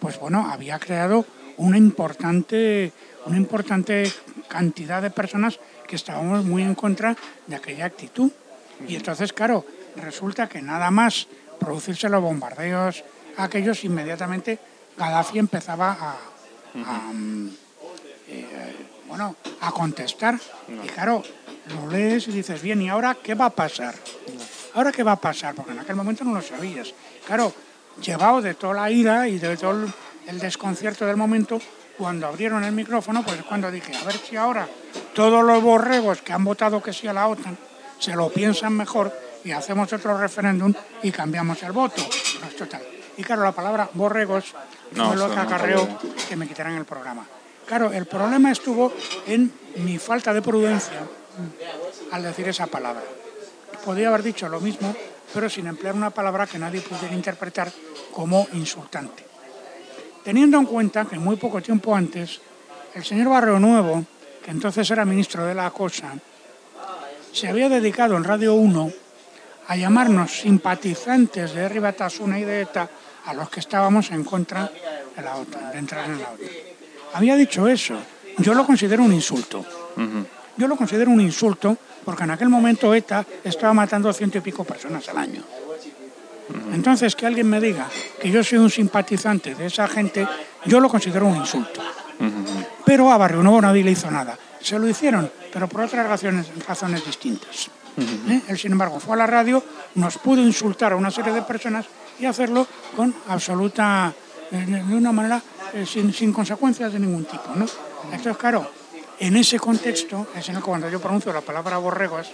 [0.01, 1.25] pues bueno, había creado
[1.57, 2.93] una importante,
[3.27, 4.11] una importante
[4.49, 8.31] cantidad de personas que estábamos muy en contra de aquella actitud.
[8.89, 9.65] Y entonces, claro,
[9.97, 11.29] resulta que nada más
[11.59, 13.05] producirse los bombardeos
[13.37, 14.59] aquellos, inmediatamente
[14.97, 16.17] Gaddafi empezaba a,
[18.29, 18.77] eh,
[19.07, 20.39] bueno, a contestar.
[20.69, 21.23] Y claro,
[21.75, 23.95] lo lees y dices, bien, ¿y ahora qué va a pasar?
[24.75, 25.55] ¿Ahora qué va a pasar?
[25.55, 26.93] Porque en aquel momento no lo sabías.
[27.27, 27.53] Claro,
[28.01, 29.87] llevado de toda la ira y de todo
[30.27, 31.61] el desconcierto del momento,
[31.99, 34.69] cuando abrieron el micrófono, pues es cuando dije, a ver si ahora
[35.15, 37.57] todos los borregos que han votado que sí a la OTAN
[37.99, 39.13] se lo piensan mejor
[39.45, 42.03] y hacemos otro referéndum y cambiamos el voto.
[43.17, 44.55] Y claro, la palabra borregos
[44.93, 45.89] no, fue lo que acarreó
[46.29, 47.27] que me quitaran el programa.
[47.67, 48.93] Claro, el problema estuvo
[49.27, 51.01] en mi falta de prudencia
[52.11, 53.03] al decir esa palabra.
[53.85, 54.95] Podría haber dicho lo mismo,
[55.33, 57.73] pero sin emplear una palabra que nadie pudiera interpretar
[58.13, 59.25] como insultante.
[60.25, 62.41] Teniendo en cuenta que muy poco tiempo antes,
[62.95, 64.05] el señor Barrio Nuevo,
[64.45, 66.15] que entonces era ministro de la Cosa,
[67.33, 68.93] se había dedicado en Radio 1
[69.69, 72.89] a llamarnos simpatizantes de Ribatasuna y de ETA
[73.25, 74.71] a los que estábamos en contra
[75.17, 76.49] de la OTAN, de entrar en la OTAN.
[77.15, 77.97] Había dicho eso.
[78.39, 79.65] Yo lo considero un insulto.
[80.57, 84.65] Yo lo considero un insulto porque en aquel momento ETA estaba matando ciento y pico
[84.65, 85.43] personas al año.
[86.73, 87.89] Entonces, que alguien me diga
[88.21, 90.27] que yo soy un simpatizante de esa gente,
[90.67, 91.81] yo lo considero un insulto.
[92.85, 94.37] Pero a Barrio Nuevo nadie le hizo nada.
[94.61, 97.71] Se lo hicieron, pero por otras razones, razones distintas.
[98.29, 98.41] ¿Eh?
[98.49, 99.63] Él, sin embargo, fue a la radio,
[99.97, 101.87] nos pudo insultar a una serie de personas
[102.19, 104.13] y hacerlo con absoluta,
[104.51, 105.43] eh, de una manera
[105.75, 107.51] eh, sin, sin, consecuencias de ningún tipo.
[107.55, 107.67] ¿no?
[108.05, 108.71] Entonces, claro,
[109.23, 112.29] en ese contexto es en el que cuando yo pronuncio la palabra borregos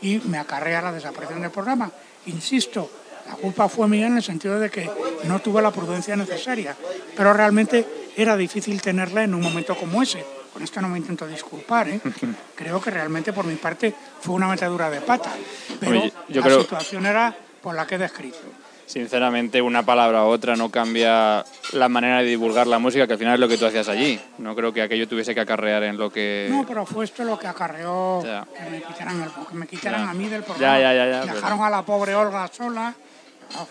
[0.00, 1.92] y me acarrea la desaparición del programa.
[2.24, 2.90] Insisto,
[3.28, 4.90] la culpa fue mía en el sentido de que
[5.24, 6.74] no tuve la prudencia necesaria,
[7.14, 10.24] pero realmente era difícil tenerla en un momento como ese.
[10.54, 12.00] Con esto no me intento disculpar, ¿eh?
[12.54, 15.32] creo que realmente por mi parte fue una metadura de pata,
[15.78, 18.38] pero la situación era por la que he descrito
[18.86, 23.18] sinceramente, una palabra u otra no cambia la manera de divulgar la música, que al
[23.18, 24.18] final es lo que tú hacías allí.
[24.38, 26.48] No creo que aquello tuviese que acarrear en lo que...
[26.50, 30.14] No, pero fue esto lo que acarreó que me quitaran, el, que me quitaran a
[30.14, 30.80] mí del programa.
[30.80, 32.94] Ya, ya, ya, Dejaron a la pobre Olga sola.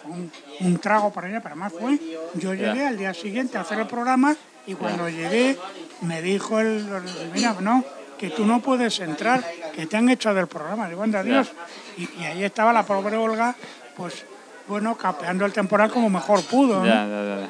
[0.01, 0.11] Fue
[0.59, 1.99] un, trago para ella, pero más fue...
[2.35, 4.35] Yo llegué al día siguiente a hacer el programa
[4.67, 5.57] y cuando llegué
[6.01, 6.85] me dijo el...
[7.33, 7.83] Mira, no,
[8.17, 10.89] que tú no puedes entrar, que te han hecho del programa.
[10.89, 11.51] Digo, anda, Dios.
[11.97, 13.55] Y, y ahí estaba la pobre Olga,
[13.95, 14.25] pues
[14.67, 16.85] bueno, capeando el temporal como mejor pudo.
[16.85, 17.49] Ya, ya,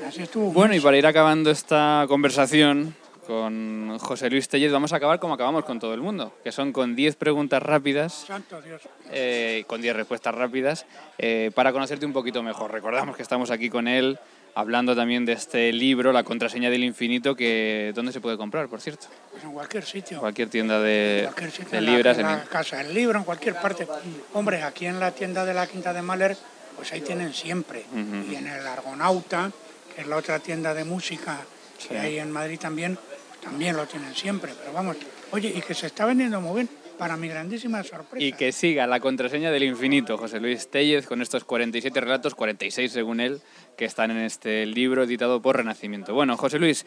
[0.00, 0.08] ya.
[0.08, 0.50] Así estuvo.
[0.52, 2.94] Bueno, y para ir acabando esta conversación,
[3.26, 6.72] con José Luis Tellez vamos a acabar como acabamos con todo el mundo, que son
[6.72, 8.80] con 10 preguntas rápidas, Santo Dios.
[9.10, 10.86] eh, con 10 respuestas rápidas,
[11.18, 12.72] eh, para conocerte un poquito mejor.
[12.72, 14.18] Recordamos que estamos aquí con él
[14.58, 18.80] hablando también de este libro, La contraseña del infinito, que ¿dónde se puede comprar, por
[18.80, 19.06] cierto?
[19.30, 20.18] Pues en cualquier sitio.
[20.18, 22.18] Cualquier tienda de, cualquier sitio, de en la- libras.
[22.18, 23.86] en en- la casa del libro, en cualquier parte.
[24.34, 26.36] Hombre, aquí en la tienda de la Quinta de Mahler,
[26.74, 27.84] pues ahí tienen siempre.
[28.28, 29.52] Y en el Argonauta,
[29.94, 31.38] que es la otra tienda de música
[31.78, 31.90] Sí.
[31.90, 34.52] que hay en Madrid también, pues también lo tienen siempre.
[34.58, 34.96] Pero vamos,
[35.30, 36.68] oye, y que se está vendiendo muy bien,
[36.98, 38.24] para mi grandísima sorpresa.
[38.26, 42.90] Y que siga la contraseña del infinito, José Luis Tellez, con estos 47 relatos, 46
[42.90, 43.40] según él,
[43.78, 46.12] que están en este libro editado por Renacimiento.
[46.12, 46.84] Bueno, José Luis,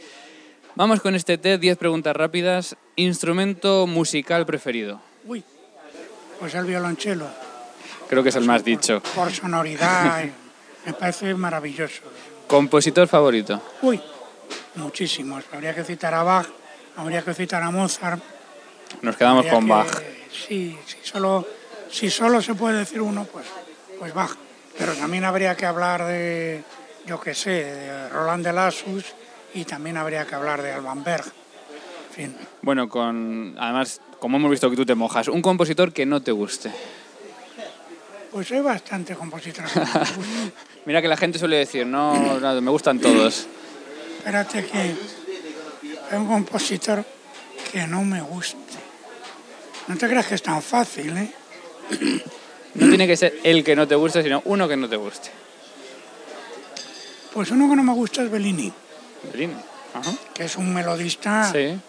[0.75, 2.75] vamos con este test, 10 preguntas rápidas.
[2.97, 5.01] Instrumento musical preferido.
[5.25, 5.41] Uy,
[6.39, 7.27] pues el violonchelo,
[8.09, 9.01] Creo que es el más dicho.
[9.15, 10.31] por sonoridad, eh,
[10.85, 12.01] me parece maravilloso.
[12.45, 13.61] Compositor favorito.
[13.81, 14.01] Uy,
[14.75, 15.45] muchísimos.
[15.53, 16.47] Habría que citar a Bach,
[16.97, 18.21] habría que citar a Mozart.
[19.01, 20.01] Nos quedamos habría con que- Bach.
[20.47, 21.47] Sí, si solo,
[21.89, 23.45] si solo se puede decir uno, pues,
[23.97, 24.35] pues Bach.
[24.77, 26.63] Pero también habría que hablar de,
[27.05, 29.05] yo qué sé, de Roland de Lassus
[29.53, 31.25] y también habría que hablar de Alban Berg.
[31.25, 36.05] En fin, Bueno, con además, como hemos visto que tú te mojas, un compositor que
[36.05, 36.71] no te guste.
[38.31, 39.71] pues hay bastante compositores.
[40.85, 43.47] Mira que la gente suele decir, no, no, me gustan todos.
[44.17, 44.97] Espérate que hay
[46.13, 47.05] un compositor
[47.71, 48.57] que no me guste.
[49.87, 51.31] No te creas que es tan fácil, ¿eh?
[52.75, 55.29] No tiene que ser el que no te guste, sino uno que no te guste.
[57.33, 58.71] Pues uno que no me gusta es Bellini,
[59.31, 59.53] Bellini.
[59.93, 60.11] Ajá.
[60.33, 61.79] que es un melodista Sí.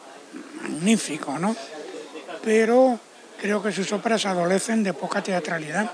[0.62, 1.54] magnífico, ¿no?
[2.44, 2.98] Pero
[3.40, 5.90] creo que sus óperas adolecen de poca teatralidad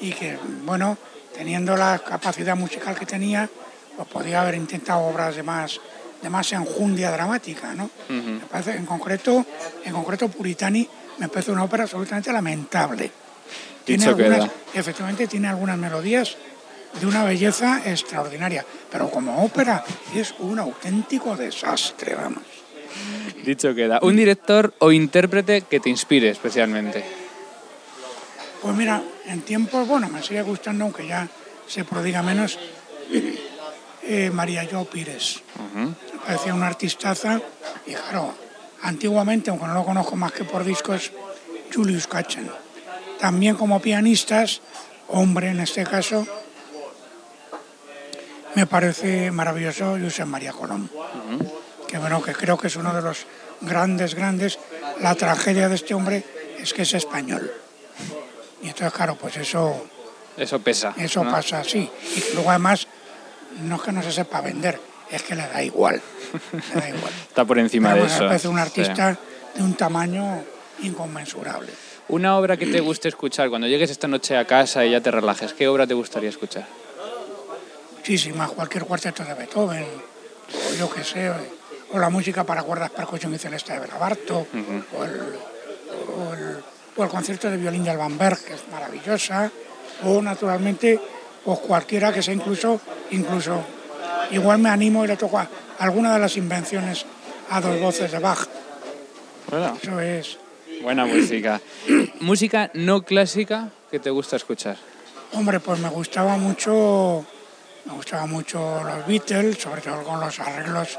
[0.00, 0.98] y que, bueno,
[1.34, 3.48] teniendo la capacidad musical que tenía,
[3.96, 5.80] pues podía haber intentado obras de más,
[6.22, 7.88] de más enjundia dramática, ¿no?
[8.08, 9.44] Me parece, en concreto,
[9.84, 13.10] en concreto Puritani me parece una ópera absolutamente lamentable.
[13.84, 14.34] Tiene queda.
[14.36, 16.36] algunas, efectivamente tiene algunas melodías
[16.98, 22.42] de una belleza extraordinaria, pero como ópera es un auténtico desastre, vamos.
[23.44, 24.00] Dicho queda.
[24.02, 27.04] Un director o intérprete que te inspire especialmente.
[28.60, 31.28] Pues mira, en tiempos, bueno, me sigue gustando, aunque ya
[31.66, 32.58] se prodiga menos,
[34.02, 35.42] eh, María Jo Pires.
[36.26, 37.40] Parecía una artistaza
[37.86, 38.34] y claro,
[38.82, 41.12] antiguamente, aunque no lo conozco más que por discos,
[41.72, 42.50] Julius Katchen.
[43.18, 44.60] También como pianistas,
[45.08, 46.26] hombre en este caso,
[48.60, 50.90] me parece maravilloso Josep María Colón.
[51.88, 53.24] Que bueno, que creo que es uno de los
[53.62, 54.58] grandes, grandes.
[55.00, 56.22] La tragedia de este hombre
[56.58, 57.50] es que es español.
[58.62, 59.86] Y entonces, claro, pues eso,
[60.36, 60.92] Eso pesa.
[60.98, 61.30] eso ¿no?
[61.30, 61.88] pasa así.
[62.16, 62.86] Y luego además,
[63.62, 64.78] no es que no se sepa vender,
[65.10, 66.00] es que le da igual.
[66.74, 67.12] Le da igual.
[67.28, 68.22] Está por encima Pero de eso.
[68.24, 68.60] me parece un sí.
[68.60, 69.18] artista
[69.54, 70.44] de un tamaño
[70.82, 71.72] inconmensurable.
[72.08, 75.10] Una obra que te guste escuchar cuando llegues esta noche a casa y ya te
[75.10, 75.54] relajes.
[75.54, 76.66] ¿Qué obra te gustaría escuchar?
[78.00, 81.30] Muchísimas, cualquier cuarteto de Beethoven, o yo qué sé,
[81.92, 84.46] o, la música para cuerdas, percusión y celeste de Belabarto,
[84.96, 85.20] o, el,
[86.16, 86.56] o, el,
[86.96, 89.52] o el concierto de violín de Alban Berg, que es maravillosa,
[90.06, 90.98] o naturalmente,
[91.44, 93.62] pues cualquiera que sea incluso, incluso,
[94.30, 95.46] igual me animo y le toco a
[95.78, 97.04] alguna de las invenciones
[97.50, 98.48] a dos voces de Bach.
[99.50, 100.38] Bueno, Eso es,
[100.82, 101.60] buena música.
[102.20, 104.78] música no clásica que te gusta escuchar.
[105.34, 107.26] hombre, pues me gustaba mucho,
[107.84, 110.98] me gustaba mucho los Beatles, sobre todo con los arreglos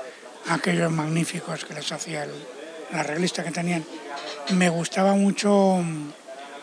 [0.49, 2.31] aquellos magníficos que les hacía el,
[2.91, 3.85] el arreglista que tenían.
[4.49, 6.09] Me gustaba mucho mm,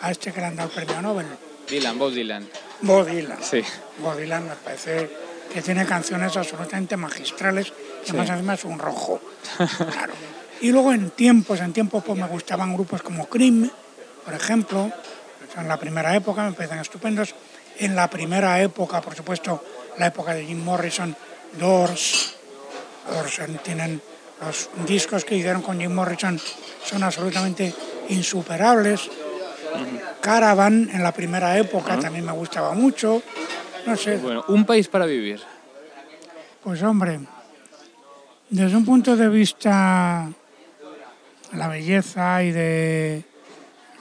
[0.00, 1.26] a este que le han dado el premio Nobel,
[1.68, 2.48] Dylan, Bob Dylan.
[2.80, 3.38] Bob Dylan.
[3.42, 3.62] Sí.
[3.98, 5.10] Bob Dylan me parece
[5.52, 7.72] que tiene canciones absolutamente magistrales
[8.06, 9.20] y más encima es un rojo.
[9.56, 10.14] Claro.
[10.60, 13.70] Y luego en tiempos, en tiempos pues me gustaban grupos como Cream,
[14.24, 14.90] por ejemplo,
[15.56, 17.34] en la primera época me parecen estupendos.
[17.78, 19.62] En la primera época, por supuesto,
[19.98, 21.14] la época de Jim Morrison,
[21.58, 22.34] Doors,
[23.10, 24.00] Doors eh, tienen
[24.44, 26.38] los discos que hicieron con Jim Morrison
[26.84, 27.74] son absolutamente
[28.08, 29.10] insuperables.
[30.20, 33.22] Caravan en la primera época también me gustaba mucho.
[33.86, 35.40] No sé, Bueno, un país para vivir.
[36.62, 37.20] pues hombre,
[38.50, 40.28] desde un punto de vista
[41.50, 43.24] de la belleza y de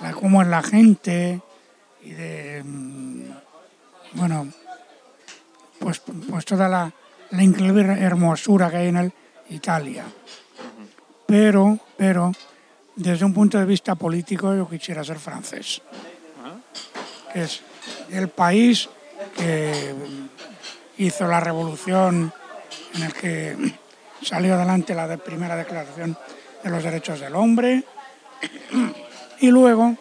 [0.01, 1.41] la, cómo es la gente
[2.03, 3.21] y de, mm,
[4.13, 4.47] bueno,
[5.79, 6.91] pues, pues toda la,
[7.31, 9.13] la increíble hermosura que hay en el
[9.49, 10.03] Italia.
[11.25, 12.31] Pero, pero,
[12.95, 15.81] desde un punto de vista político yo quisiera ser francés,
[17.33, 17.61] es
[18.09, 18.89] el país
[19.35, 19.93] que
[20.97, 22.33] hizo la revolución
[22.95, 23.73] en el que
[24.21, 26.17] salió adelante la primera declaración
[26.63, 27.83] de los derechos del hombre.
[29.39, 29.95] Y luego,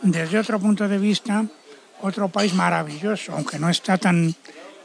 [0.00, 1.44] desde otro punto de vista,
[2.02, 4.34] otro país maravilloso, aunque no está tan,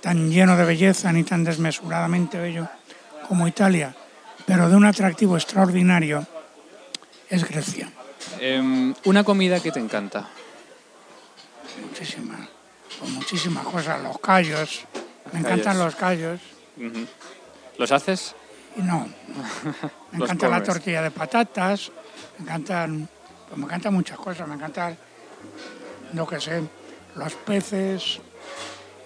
[0.02, 2.68] tan lleno de belleza ni tan desmesuradamente bello
[3.28, 3.96] como Italia,
[4.46, 6.26] pero de un atractivo extraordinario,
[7.30, 7.92] es Grecia.
[8.40, 10.28] Em, una comida que te encanta.
[11.82, 12.50] Muchísimas,
[13.00, 14.02] pues muchísimas cosas.
[14.02, 14.86] Los callos,
[15.32, 16.40] me encantan los callos.
[17.78, 18.36] ¿Los haces?
[18.76, 19.08] No,
[20.12, 21.92] me encanta la tortilla de patatas,
[22.38, 23.08] me encantan,
[23.48, 24.98] pues me encantan muchas cosas, me encantan,
[26.14, 26.64] lo que sé,
[27.16, 28.20] los peces,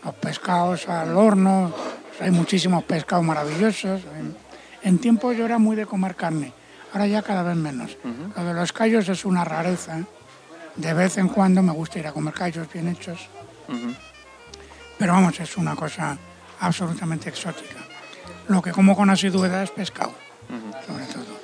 [0.03, 1.73] los pescados al horno,
[2.19, 4.01] hay muchísimos pescados maravillosos.
[4.17, 4.35] En,
[4.83, 6.53] en tiempo yo era muy de comer carne,
[6.93, 7.97] ahora ya cada vez menos.
[8.35, 9.99] Lo de los callos es una rareza,
[10.75, 13.27] de vez en cuando me gusta ir a comer callos bien hechos,
[14.97, 16.17] pero vamos, es una cosa
[16.59, 17.75] absolutamente exótica.
[18.47, 20.13] Lo que como con asiduidad es pescado,
[20.85, 21.37] sobre todo.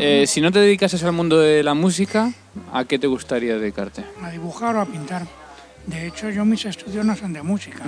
[0.00, 2.32] Eh, si no te dedicases al mundo de la música,
[2.72, 4.04] ¿a qué te gustaría dedicarte?
[4.22, 5.26] a dibujar o a pintar.
[5.86, 7.84] De hecho, yo mis estudios no son de música.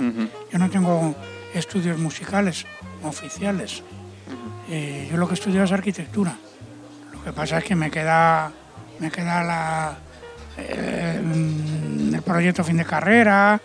[0.51, 1.15] Yo no tengo
[1.53, 2.65] estudios musicales
[3.03, 3.83] oficiales.
[4.69, 6.35] Eh, yo lo que estudio es arquitectura.
[7.13, 8.51] Lo que pasa es que me queda,
[8.99, 9.97] me queda la,
[10.57, 11.19] eh,
[12.13, 13.59] el proyecto fin de carrera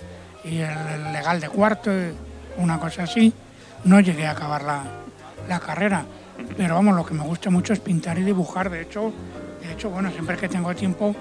[0.44, 1.90] y el, legal de cuarto,
[2.56, 3.32] una cosa así.
[3.84, 4.84] No llegué a acabar la,
[5.48, 6.04] la carrera.
[6.56, 8.70] Pero vamos, lo que me gusta mucho es pintar y dibujar.
[8.70, 9.12] De hecho,
[9.60, 11.14] de hecho, bueno, siempre que tengo tiempo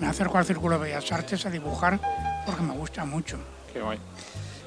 [0.00, 2.00] me acerco al Círculo de Bellas Artes a dibujar
[2.50, 3.38] porque me gusta mucho.
[3.72, 3.98] Qué guay.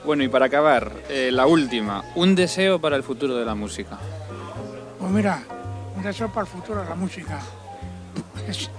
[0.06, 3.98] Bueno, y para acabar, eh, la última, un deseo para el futuro de la música.
[5.00, 5.44] Pues mira,
[5.96, 7.40] un deseo para el futuro de la música.
[8.46, 8.70] Pues,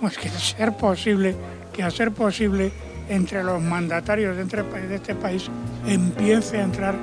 [0.00, 1.36] pues que ser posible,
[1.72, 2.72] que a ser posible
[3.08, 5.48] entre los mandatarios de, entre- de este país
[5.86, 6.94] empiece a entrar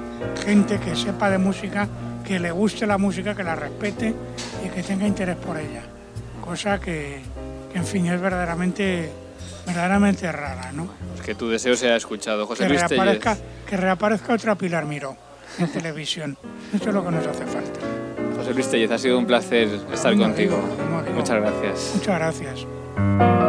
[0.45, 1.87] gente que sepa de música,
[2.25, 4.13] que le guste la música, que la respete
[4.65, 5.83] y que tenga interés por ella.
[6.43, 7.21] Cosa que,
[7.71, 9.11] que, en fin, es verdaderamente,
[9.69, 10.89] verdaderamente rara, ¿no?
[11.13, 12.45] Pues que tu deseo sea escuchado.
[12.45, 15.15] José Que Luis reaparezca, que reaparezca otra Pilar Miró
[15.57, 16.37] en televisión.
[16.73, 17.79] Esto es lo que nos hace falta.
[18.35, 20.55] José Luis Tellez, ha sido un placer estar Como contigo.
[20.57, 21.15] digo, como digo.
[21.15, 21.91] Muchas gracias.
[21.95, 23.48] Muchas gracias.